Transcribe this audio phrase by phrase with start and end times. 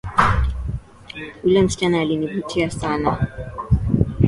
[1.43, 3.27] Yule msichana alinivutia sana